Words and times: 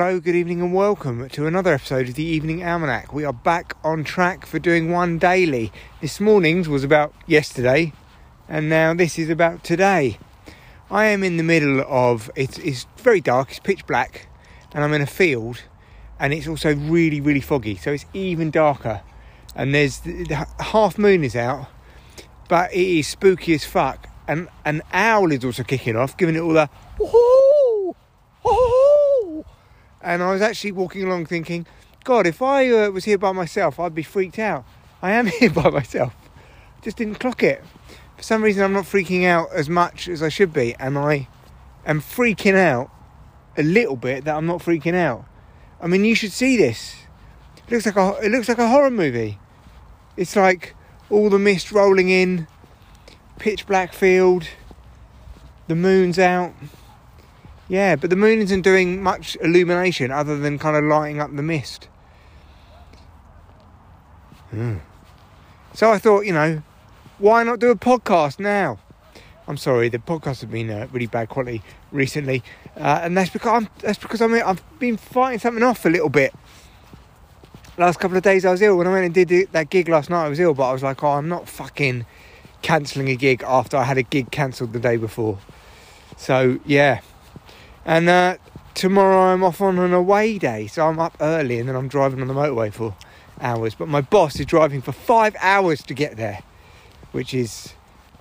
Hello, 0.00 0.18
good 0.18 0.34
evening, 0.34 0.62
and 0.62 0.72
welcome 0.72 1.28
to 1.28 1.46
another 1.46 1.74
episode 1.74 2.08
of 2.08 2.14
the 2.14 2.24
Evening 2.24 2.64
Almanac. 2.64 3.12
We 3.12 3.26
are 3.26 3.34
back 3.34 3.76
on 3.84 4.02
track 4.02 4.46
for 4.46 4.58
doing 4.58 4.90
one 4.90 5.18
daily. 5.18 5.70
This 6.00 6.18
morning's 6.18 6.70
was 6.70 6.82
about 6.82 7.12
yesterday, 7.26 7.92
and 8.48 8.70
now 8.70 8.94
this 8.94 9.18
is 9.18 9.28
about 9.28 9.62
today. 9.62 10.18
I 10.90 11.04
am 11.04 11.22
in 11.22 11.36
the 11.36 11.42
middle 11.42 11.82
of 11.86 12.30
it's, 12.34 12.56
it's 12.60 12.86
very 12.96 13.20
dark, 13.20 13.50
it's 13.50 13.58
pitch 13.58 13.86
black, 13.86 14.28
and 14.72 14.82
I'm 14.82 14.94
in 14.94 15.02
a 15.02 15.06
field, 15.06 15.64
and 16.18 16.32
it's 16.32 16.48
also 16.48 16.74
really, 16.74 17.20
really 17.20 17.42
foggy, 17.42 17.76
so 17.76 17.92
it's 17.92 18.06
even 18.14 18.50
darker. 18.50 19.02
And 19.54 19.74
there's 19.74 19.98
the, 19.98 20.24
the 20.24 20.46
half 20.62 20.96
moon 20.96 21.24
is 21.24 21.36
out, 21.36 21.68
but 22.48 22.72
it 22.72 22.88
is 23.00 23.06
spooky 23.06 23.52
as 23.52 23.66
fuck. 23.66 24.08
And 24.26 24.48
an 24.64 24.80
owl 24.94 25.30
is 25.30 25.44
also 25.44 25.62
kicking 25.62 25.94
off, 25.94 26.16
giving 26.16 26.36
it 26.36 26.40
all 26.40 26.54
the 26.54 26.70
woohoo, 26.98 27.94
woohoo. 28.42 28.79
And 30.02 30.22
I 30.22 30.32
was 30.32 30.42
actually 30.42 30.72
walking 30.72 31.04
along 31.04 31.26
thinking, 31.26 31.66
God, 32.04 32.26
if 32.26 32.40
I 32.40 32.70
uh, 32.70 32.90
was 32.90 33.04
here 33.04 33.18
by 33.18 33.32
myself, 33.32 33.78
I'd 33.78 33.94
be 33.94 34.02
freaked 34.02 34.38
out. 34.38 34.64
I 35.02 35.12
am 35.12 35.26
here 35.38 35.50
by 35.50 35.70
myself. 35.70 36.14
Just 36.82 36.96
didn't 36.96 37.16
clock 37.16 37.42
it. 37.42 37.62
For 38.16 38.22
some 38.22 38.42
reason, 38.42 38.62
I'm 38.62 38.72
not 38.72 38.84
freaking 38.84 39.26
out 39.26 39.48
as 39.52 39.68
much 39.68 40.08
as 40.08 40.22
I 40.22 40.28
should 40.28 40.52
be, 40.52 40.74
and 40.76 40.98
I 40.98 41.28
am 41.86 42.00
freaking 42.00 42.56
out 42.56 42.90
a 43.56 43.62
little 43.62 43.96
bit 43.96 44.24
that 44.24 44.36
I'm 44.36 44.46
not 44.46 44.60
freaking 44.60 44.94
out. 44.94 45.24
I 45.80 45.86
mean, 45.86 46.04
you 46.04 46.14
should 46.14 46.32
see 46.32 46.56
this. 46.56 46.96
It 47.56 47.72
looks 47.72 47.86
like 47.86 47.96
a 47.96 48.18
it 48.22 48.30
looks 48.30 48.48
like 48.48 48.58
a 48.58 48.68
horror 48.68 48.90
movie. 48.90 49.38
It's 50.16 50.36
like 50.36 50.74
all 51.08 51.30
the 51.30 51.38
mist 51.38 51.72
rolling 51.72 52.10
in, 52.10 52.46
pitch 53.38 53.66
black 53.66 53.92
field, 53.92 54.48
the 55.68 55.74
moon's 55.74 56.18
out. 56.18 56.52
Yeah, 57.70 57.94
but 57.94 58.10
the 58.10 58.16
moon 58.16 58.40
isn't 58.40 58.62
doing 58.62 59.00
much 59.00 59.36
illumination 59.40 60.10
other 60.10 60.36
than 60.36 60.58
kind 60.58 60.76
of 60.76 60.82
lighting 60.82 61.20
up 61.20 61.34
the 61.36 61.42
mist. 61.42 61.86
Hmm. 64.50 64.78
So 65.72 65.92
I 65.92 65.98
thought, 65.98 66.22
you 66.22 66.32
know, 66.32 66.64
why 67.18 67.44
not 67.44 67.60
do 67.60 67.70
a 67.70 67.76
podcast 67.76 68.40
now? 68.40 68.80
I'm 69.46 69.56
sorry, 69.56 69.88
the 69.88 69.98
podcast 69.98 70.40
has 70.40 70.46
been 70.46 70.68
uh, 70.68 70.88
really 70.90 71.06
bad 71.06 71.28
quality 71.28 71.62
recently, 71.92 72.42
uh, 72.76 73.02
and 73.04 73.16
that's 73.16 73.30
because 73.30 73.62
I'm 73.62 73.68
that's 73.78 73.98
because 74.00 74.20
I'm 74.20 74.34
I've 74.34 74.62
been 74.80 74.96
fighting 74.96 75.38
something 75.38 75.62
off 75.62 75.86
a 75.86 75.90
little 75.90 76.08
bit. 76.08 76.34
Last 77.78 78.00
couple 78.00 78.16
of 78.16 78.24
days 78.24 78.44
I 78.44 78.50
was 78.50 78.62
ill. 78.62 78.78
When 78.78 78.88
I 78.88 78.90
went 78.90 79.04
and 79.04 79.14
did 79.14 79.52
that 79.52 79.70
gig 79.70 79.88
last 79.88 80.10
night, 80.10 80.24
I 80.24 80.28
was 80.28 80.40
ill, 80.40 80.54
but 80.54 80.68
I 80.68 80.72
was 80.72 80.82
like, 80.82 81.04
oh, 81.04 81.10
I'm 81.10 81.28
not 81.28 81.48
fucking 81.48 82.04
cancelling 82.62 83.08
a 83.08 83.16
gig 83.16 83.44
after 83.46 83.76
I 83.76 83.84
had 83.84 83.96
a 83.96 84.02
gig 84.02 84.32
cancelled 84.32 84.72
the 84.72 84.80
day 84.80 84.96
before. 84.96 85.38
So 86.16 86.58
yeah, 86.66 87.00
and 87.84 88.08
uh, 88.08 88.36
tomorrow 88.74 89.32
I'm 89.32 89.42
off 89.42 89.60
on 89.60 89.78
an 89.78 89.92
away 89.92 90.38
day, 90.38 90.66
so 90.66 90.86
I'm 90.86 90.98
up 90.98 91.16
early 91.20 91.58
and 91.58 91.68
then 91.68 91.76
I'm 91.76 91.88
driving 91.88 92.20
on 92.20 92.28
the 92.28 92.34
motorway 92.34 92.72
for 92.72 92.94
hours. 93.40 93.74
But 93.74 93.88
my 93.88 94.00
boss 94.00 94.38
is 94.38 94.46
driving 94.46 94.82
for 94.82 94.92
five 94.92 95.36
hours 95.40 95.82
to 95.84 95.94
get 95.94 96.16
there, 96.16 96.40
which 97.12 97.34
is 97.34 97.74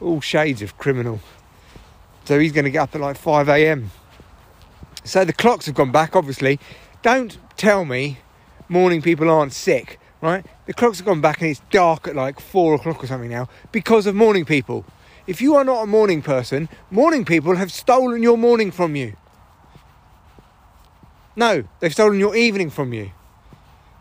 all 0.00 0.20
shades 0.20 0.62
of 0.62 0.78
criminal. 0.78 1.20
So 2.24 2.38
he's 2.38 2.52
going 2.52 2.64
to 2.64 2.70
get 2.70 2.80
up 2.80 2.94
at 2.94 3.00
like 3.00 3.16
5 3.16 3.48
a.m. 3.48 3.90
So 5.04 5.24
the 5.24 5.32
clocks 5.32 5.66
have 5.66 5.74
gone 5.74 5.90
back, 5.90 6.14
obviously. 6.14 6.60
Don't 7.02 7.38
tell 7.56 7.84
me 7.84 8.18
morning 8.68 9.02
people 9.02 9.28
aren't 9.28 9.52
sick, 9.52 9.98
right? 10.20 10.46
The 10.66 10.72
clocks 10.72 10.98
have 10.98 11.06
gone 11.06 11.20
back 11.20 11.40
and 11.40 11.50
it's 11.50 11.60
dark 11.70 12.06
at 12.08 12.14
like 12.14 12.40
4 12.40 12.74
o'clock 12.74 13.02
or 13.02 13.06
something 13.06 13.30
now 13.30 13.48
because 13.72 14.06
of 14.06 14.14
morning 14.14 14.44
people. 14.44 14.84
If 15.26 15.40
you 15.40 15.54
are 15.56 15.64
not 15.64 15.82
a 15.82 15.86
morning 15.86 16.22
person, 16.22 16.68
morning 16.90 17.24
people 17.24 17.56
have 17.56 17.70
stolen 17.70 18.22
your 18.22 18.38
morning 18.38 18.70
from 18.70 18.96
you. 18.96 19.16
No, 21.34 21.64
they've 21.80 21.92
stolen 21.92 22.18
your 22.18 22.36
evening 22.36 22.70
from 22.70 22.92
you. 22.92 23.10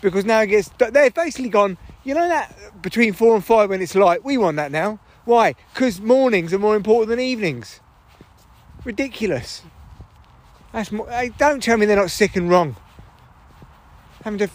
Because 0.00 0.24
now 0.24 0.40
it 0.40 0.48
gets, 0.48 0.70
they've 0.78 1.14
basically 1.14 1.48
gone, 1.48 1.78
you 2.04 2.14
know 2.14 2.28
that 2.28 2.82
between 2.82 3.12
4 3.14 3.36
and 3.36 3.44
5 3.44 3.70
when 3.70 3.80
it's 3.80 3.94
light, 3.94 4.24
we 4.24 4.36
want 4.36 4.56
that 4.56 4.70
now. 4.70 4.98
Why? 5.24 5.54
Because 5.72 6.00
mornings 6.00 6.52
are 6.52 6.58
more 6.58 6.76
important 6.76 7.08
than 7.08 7.20
evenings. 7.20 7.80
Ridiculous. 8.84 9.62
That's 10.72 10.92
more, 10.92 11.08
hey, 11.08 11.30
don't 11.38 11.62
tell 11.62 11.78
me 11.78 11.86
they're 11.86 11.96
not 11.96 12.10
sick 12.10 12.36
and 12.36 12.50
wrong. 12.50 12.76
Having 14.24 14.38
to 14.40 14.50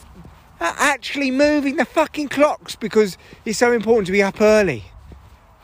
actually 0.59 1.31
moving 1.31 1.78
the 1.78 1.86
fucking 1.86 2.28
clocks 2.28 2.75
because 2.75 3.18
it's 3.46 3.57
so 3.57 3.72
important 3.72 4.06
to 4.07 4.12
be 4.12 4.22
up 4.22 4.41
early. 4.41 4.84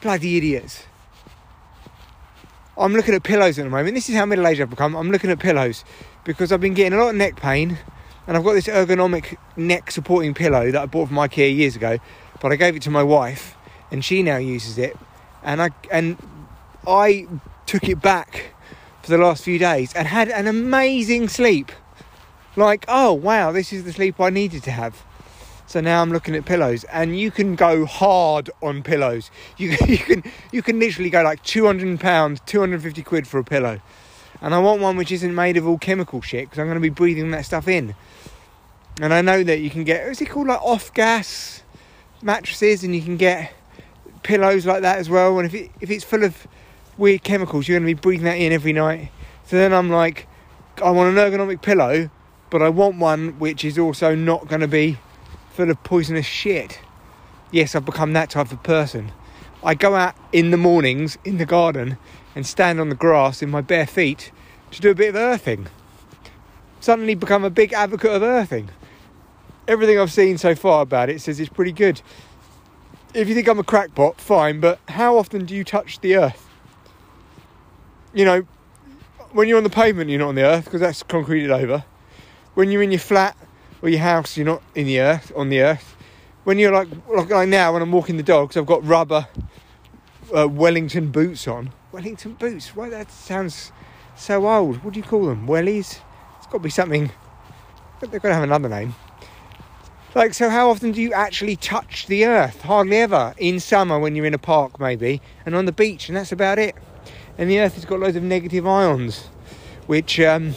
Bloody 0.02 0.38
idiots. 0.38 0.84
I'm 2.78 2.94
looking 2.94 3.16
at 3.16 3.24
pillows 3.24 3.58
at 3.58 3.64
the 3.64 3.70
moment. 3.70 3.96
This 3.96 4.10
is 4.10 4.16
how 4.16 4.26
middle 4.26 4.46
aged 4.46 4.62
I've 4.62 4.70
become. 4.70 4.96
I'm 4.96 5.10
looking 5.10 5.30
at 5.30 5.40
pillows 5.40 5.86
because 6.26 6.52
I've 6.52 6.60
been 6.60 6.74
getting 6.74 6.98
a 6.98 7.02
lot 7.02 7.10
of 7.10 7.16
neck 7.16 7.38
pain 7.38 7.78
and 8.28 8.36
I've 8.36 8.44
got 8.44 8.54
this 8.54 8.68
ergonomic 8.68 9.38
neck 9.56 9.92
supporting 9.92 10.34
pillow 10.34 10.72
that 10.72 10.82
I 10.82 10.86
bought 10.86 11.08
from 11.08 11.18
IKEA 11.18 11.56
years 11.56 11.78
ago, 11.78 12.00
but 12.42 12.52
I 12.52 12.58
gave 12.58 12.76
it 12.76 12.82
to 12.84 12.92
my 12.92 13.04
wife 13.04 13.56
and 13.92 14.04
she 14.04 14.24
now 14.24 14.38
uses 14.38 14.78
it 14.78 14.98
and 15.42 15.62
I 15.62 15.70
and 15.90 16.18
I 16.86 17.28
took 17.66 17.88
it 17.88 18.02
back 18.02 18.48
for 19.04 19.12
the 19.12 19.18
last 19.18 19.44
few 19.44 19.58
days 19.58 19.94
and 19.94 20.08
had 20.08 20.28
an 20.28 20.46
amazing 20.46 21.30
sleep. 21.30 21.72
Like, 22.58 22.84
oh 22.90 23.14
wow, 23.14 23.54
this 23.54 23.72
is 23.72 23.86
the 23.86 23.94
sleep 23.94 24.20
I 24.20 24.32
needed 24.32 24.64
to 24.64 24.72
have. 24.72 25.04
So 25.68 25.82
now 25.82 26.02
I'm 26.02 26.12
looking 26.12 26.36
at 26.36 26.46
pillows, 26.46 26.84
and 26.86 27.18
you 27.20 27.32
can 27.32 27.56
go 27.56 27.86
hard 27.86 28.50
on 28.62 28.84
pillows. 28.84 29.32
You, 29.58 29.76
you 29.88 29.98
can 29.98 30.24
you 30.52 30.62
can 30.62 30.80
literally 30.80 31.10
go 31.10 31.24
like 31.24 31.42
200 31.44 32.00
pounds, 32.00 32.42
250 32.46 33.02
quid 33.04 33.28
for 33.28 33.40
a 33.40 33.44
pillow. 33.44 33.80
And 34.42 34.54
I 34.54 34.60
want 34.60 34.82
one 34.82 34.98
which 34.98 35.12
isn't 35.12 35.34
made 35.34 35.58
of 35.58 35.68
all 35.68 35.78
chemical 35.78 36.22
shit 36.22 36.46
because 36.46 36.60
I'm 36.60 36.66
going 36.66 36.76
to 36.76 36.82
be 36.82 36.90
breathing 36.90 37.32
that 37.32 37.46
stuff 37.46 37.68
in. 37.68 37.96
And 39.02 39.14
I 39.14 39.22
know 39.22 39.44
that 39.44 39.60
you 39.60 39.70
can 39.70 39.84
get, 39.84 40.06
is 40.08 40.22
it 40.22 40.30
called 40.30 40.48
like 40.48 40.62
off 40.62 40.94
gas 40.94 41.64
mattresses, 42.22 42.84
and 42.84 42.96
you 42.96 43.02
can 43.02 43.18
get 43.18 43.54
pillows 44.24 44.66
like 44.66 44.82
that 44.82 44.98
as 44.98 45.10
well. 45.10 45.40
And 45.40 45.46
if 45.46 45.54
it, 45.54 45.72
if 45.82 45.90
it's 45.90 46.04
full 46.04 46.24
of 46.24 46.48
weird 46.98 47.24
chemicals, 47.24 47.68
you're 47.68 47.80
going 47.80 47.88
to 47.90 47.96
be 47.96 48.00
breathing 48.00 48.26
that 48.26 48.36
in 48.36 48.52
every 48.52 48.74
night. 48.74 49.12
So 49.46 49.58
then 49.58 49.74
I'm 49.74 49.90
like, 49.90 50.28
I 50.84 50.92
want 50.92 51.18
an 51.18 51.24
ergonomic 51.24 51.62
pillow, 51.62 52.10
but 52.50 52.62
I 52.62 52.70
want 52.70 52.98
one 52.98 53.40
which 53.40 53.64
is 53.64 53.78
also 53.80 54.16
not 54.16 54.48
going 54.48 54.62
to 54.62 54.68
be 54.68 54.98
full 55.56 55.72
of 55.72 55.82
poisonous 55.84 56.26
shit. 56.26 56.82
Yes, 57.50 57.76
I've 57.76 57.86
become 57.86 58.12
that 58.12 58.30
type 58.30 58.52
of 58.52 58.62
person. 58.62 59.14
I 59.64 59.74
go 59.74 59.96
out 59.96 60.14
in 60.34 60.52
the 60.52 60.58
mornings 60.58 61.18
in 61.24 61.38
the 61.38 61.46
garden 61.46 61.98
and 62.36 62.46
stand 62.46 62.82
on 62.82 62.90
the 62.90 62.96
grass 62.96 63.42
in 63.42 63.50
my 63.50 63.62
bare 63.62 63.88
feet 63.88 64.32
to 64.72 64.82
do 64.82 64.92
a 64.92 64.96
bit 64.96 65.10
of 65.10 65.16
earthing. 65.16 65.68
Suddenly 66.82 67.16
become 67.16 67.46
a 67.46 67.50
big 67.50 67.72
advocate 67.72 68.12
of 68.12 68.22
earthing. 68.22 68.70
Everything 69.66 69.98
I've 69.98 70.12
seen 70.12 70.38
so 70.38 70.56
far 70.56 70.82
about 70.82 71.10
it 71.10 71.22
says 71.22 71.40
it's 71.40 71.50
pretty 71.50 71.72
good. 71.72 72.02
If 73.14 73.30
you 73.30 73.34
think 73.34 73.48
I'm 73.48 73.58
a 73.58 73.64
crackpot, 73.64 74.20
fine, 74.20 74.60
but 74.60 74.80
how 74.90 75.18
often 75.18 75.46
do 75.46 75.56
you 75.56 75.64
touch 75.64 76.02
the 76.02 76.18
earth? 76.18 76.50
You 78.14 78.26
know, 78.26 78.42
when 79.32 79.48
you're 79.48 79.58
on 79.58 79.64
the 79.64 79.70
pavement, 79.70 80.10
you're 80.10 80.20
not 80.20 80.30
on 80.30 80.36
the 80.36 80.44
earth 80.44 80.66
because 80.66 80.82
that's 80.82 81.02
concreted 81.02 81.50
over. 81.50 81.86
When 82.56 82.72
you're 82.72 82.84
in 82.84 82.92
your 82.92 83.00
flat, 83.00 83.38
or 83.82 83.90
your 83.90 84.00
house, 84.00 84.38
you're 84.38 84.46
not 84.46 84.62
in 84.74 84.88
the 84.88 85.00
earth, 85.00 85.32
on 85.36 85.50
the 85.50 85.62
earth. 85.62 85.96
When 86.44 86.60
you're 86.60 86.72
like, 86.72 86.88
like 87.08 87.30
like 87.30 87.50
now, 87.50 87.74
when 87.74 87.82
I'm 87.82 87.92
walking 87.92 88.18
the 88.18 88.24
dogs, 88.24 88.56
I've 88.56 88.66
got 88.66 88.86
rubber 88.86 89.28
uh, 90.36 90.48
Wellington 90.48 91.12
boots 91.12 91.48
on. 91.48 91.72
Wellington 91.92 92.34
boots? 92.34 92.76
Why 92.76 92.90
that 92.90 93.12
sounds 93.12 93.72
so 94.16 94.48
old. 94.48 94.84
What 94.84 94.94
do 94.94 95.00
you 95.00 95.06
call 95.06 95.26
them? 95.28 95.48
Wellies? 95.48 96.00
It's 96.38 96.46
got 96.46 96.54
to 96.54 96.60
be 96.60 96.70
something. 96.70 97.12
They've 98.00 98.22
got 98.22 98.30
to 98.30 98.34
have 98.34 98.44
another 98.44 98.70
name. 98.70 98.96
Like, 100.14 100.34
so 100.34 100.50
how 100.50 100.70
often 100.70 100.94
do 100.94 101.02
you 101.02 101.12
actually 101.12 101.58
touch 101.58 102.08
the 102.08 102.26
earth? 102.26 102.62
Hardly 102.62 102.98
ever. 102.98 103.34
In 103.38 103.60
summer, 103.60 104.00
when 104.00 104.16
you're 104.16 104.26
in 104.26 104.34
a 104.34 104.40
park, 104.40 104.80
maybe, 104.80 105.22
and 105.46 105.56
on 105.56 105.66
the 105.66 105.74
beach, 105.74 106.08
and 106.08 106.16
that's 106.16 106.32
about 106.32 106.58
it. 106.58 106.76
And 107.38 107.50
the 107.50 107.60
earth 107.60 107.76
has 107.76 107.84
got 107.84 108.00
loads 108.00 108.16
of 108.16 108.24
negative 108.24 108.66
ions, 108.66 109.26
which, 109.88 110.20
um, 110.22 110.54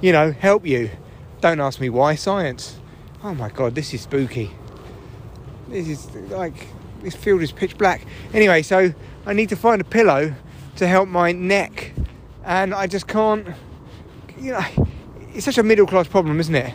you 0.00 0.10
know, 0.10 0.32
help 0.32 0.66
you. 0.66 0.90
Don't 1.40 1.60
ask 1.60 1.80
me 1.80 1.88
why. 1.88 2.16
Science. 2.16 2.80
Oh 3.22 3.34
my 3.34 3.48
god, 3.48 3.74
this 3.74 3.94
is 3.94 4.00
spooky. 4.02 4.50
This 5.68 5.88
is 5.88 6.14
like 6.30 6.66
this 7.02 7.14
field 7.14 7.42
is 7.42 7.52
pitch 7.52 7.78
black. 7.78 8.04
Anyway, 8.34 8.62
so 8.62 8.92
I 9.24 9.32
need 9.34 9.48
to 9.50 9.56
find 9.56 9.80
a 9.80 9.84
pillow 9.84 10.34
to 10.76 10.86
help 10.86 11.08
my 11.08 11.30
neck, 11.32 11.92
and 12.44 12.74
I 12.74 12.86
just 12.86 13.06
can't. 13.06 13.46
You 14.38 14.52
know, 14.52 14.64
it's 15.32 15.44
such 15.44 15.58
a 15.58 15.62
middle 15.62 15.86
class 15.86 16.08
problem, 16.08 16.40
isn't 16.40 16.54
it? 16.54 16.74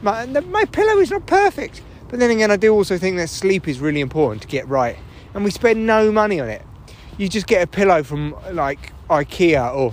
My, 0.00 0.24
my 0.26 0.64
pillow 0.66 1.00
is 1.00 1.10
not 1.10 1.26
perfect, 1.26 1.82
but 2.08 2.18
then 2.18 2.30
again, 2.30 2.50
I 2.50 2.56
do 2.56 2.72
also 2.72 2.98
think 2.98 3.16
that 3.16 3.28
sleep 3.28 3.66
is 3.66 3.80
really 3.80 4.00
important 4.00 4.42
to 4.42 4.48
get 4.48 4.68
right, 4.68 4.96
and 5.34 5.44
we 5.44 5.50
spend 5.50 5.86
no 5.86 6.12
money 6.12 6.40
on 6.40 6.48
it. 6.48 6.62
You 7.18 7.28
just 7.28 7.46
get 7.46 7.62
a 7.62 7.66
pillow 7.66 8.02
from 8.02 8.36
like 8.52 8.92
IKEA 9.10 9.74
or 9.74 9.92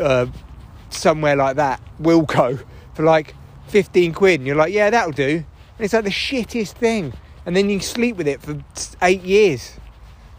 uh, 0.00 0.26
somewhere 0.88 1.36
like 1.36 1.56
that, 1.56 1.80
Wilko 2.00 2.64
for 2.94 3.02
like 3.02 3.34
15 3.68 4.12
quid 4.12 4.40
and 4.40 4.46
you're 4.46 4.56
like, 4.56 4.72
yeah, 4.72 4.90
that'll 4.90 5.12
do. 5.12 5.44
And 5.78 5.84
it's 5.84 5.94
like 5.94 6.04
the 6.04 6.10
shittest 6.10 6.72
thing. 6.72 7.12
And 7.46 7.56
then 7.56 7.68
you 7.68 7.80
sleep 7.80 8.16
with 8.16 8.28
it 8.28 8.40
for 8.40 8.62
eight 9.02 9.22
years. 9.22 9.78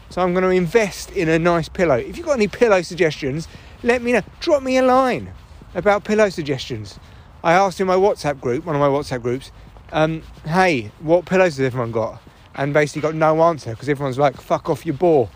So 0.09 0.21
I'm 0.21 0.33
going 0.33 0.43
to 0.43 0.49
invest 0.49 1.11
in 1.11 1.29
a 1.29 1.37
nice 1.37 1.69
pillow. 1.69 1.95
If 1.95 2.17
you've 2.17 2.25
got 2.25 2.33
any 2.33 2.47
pillow 2.47 2.81
suggestions, 2.81 3.47
let 3.83 4.01
me 4.01 4.13
know. 4.13 4.21
Drop 4.39 4.63
me 4.63 4.77
a 4.77 4.83
line 4.83 5.33
about 5.73 6.03
pillow 6.03 6.29
suggestions. 6.29 6.99
I 7.43 7.53
asked 7.53 7.79
in 7.79 7.87
my 7.87 7.95
WhatsApp 7.95 8.39
group, 8.39 8.65
one 8.65 8.75
of 8.75 8.79
my 8.79 8.87
WhatsApp 8.87 9.21
groups, 9.21 9.51
um, 9.91 10.23
hey, 10.45 10.91
what 10.99 11.25
pillows 11.25 11.57
has 11.57 11.65
everyone 11.65 11.91
got? 11.91 12.21
And 12.55 12.73
basically 12.73 13.01
got 13.01 13.15
no 13.15 13.43
answer 13.43 13.71
because 13.71 13.89
everyone's 13.89 14.17
like, 14.17 14.39
fuck 14.39 14.69
off 14.69 14.85
your 14.85 14.95
bore. 14.95 15.29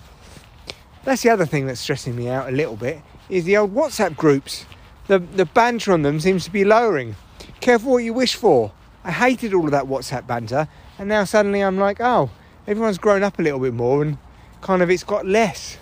That's 1.03 1.21
the 1.21 1.29
other 1.29 1.45
thing 1.45 1.67
that's 1.67 1.79
stressing 1.79 2.15
me 2.15 2.29
out 2.29 2.49
a 2.49 2.51
little 2.51 2.75
bit 2.75 3.01
is 3.29 3.43
the 3.43 3.57
old 3.57 3.73
WhatsApp 3.73 4.15
groups. 4.15 4.65
The, 5.09 5.17
the 5.17 5.45
banter 5.45 5.91
on 5.91 6.03
them 6.03 6.19
seems 6.19 6.45
to 6.45 6.51
be 6.51 6.63
lowering. 6.63 7.15
Careful 7.61 7.93
what 7.93 8.03
you 8.03 8.13
wish 8.13 8.35
for. 8.35 8.71
I 9.03 9.11
hated 9.11 9.55
all 9.55 9.65
of 9.65 9.71
that 9.71 9.85
WhatsApp 9.85 10.27
banter, 10.27 10.67
and 10.99 11.09
now 11.09 11.23
suddenly 11.23 11.61
I'm 11.61 11.79
like, 11.79 11.99
oh, 11.99 12.29
everyone's 12.67 12.99
grown 12.99 13.23
up 13.23 13.39
a 13.39 13.41
little 13.41 13.59
bit 13.59 13.73
more 13.73 14.03
and 14.03 14.19
kind 14.61 14.83
of 14.83 14.89
it's 14.91 15.03
got 15.03 15.25
less. 15.25 15.79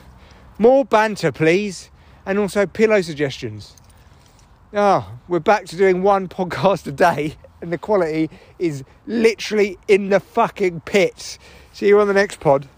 More 0.58 0.86
banter, 0.86 1.34
please, 1.34 1.92
and 2.26 2.40
also 2.40 2.66
pillow 2.66 3.02
suggestions. 3.02 3.76
Oh, 4.74 5.20
we're 5.28 5.40
back 5.40 5.66
to 5.66 5.76
doing 5.76 6.04
one 6.04 6.28
podcast 6.30 6.88
a 6.88 6.94
day, 6.94 7.36
and 7.60 7.74
the 7.74 7.78
quality 7.78 8.30
is 8.60 8.86
literally 9.08 9.78
in 9.90 10.08
the 10.08 10.22
fucking 10.22 10.80
pits. 10.86 11.38
See 11.74 11.90
you 11.90 12.00
on 12.00 12.08
the 12.08 12.14
next 12.14 12.40
pod. 12.40 12.70